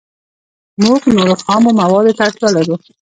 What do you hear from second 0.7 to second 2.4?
موږ نورو خامو موادو ته